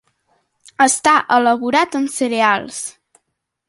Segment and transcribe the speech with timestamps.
[0.85, 2.85] Està elaborat amb cereals.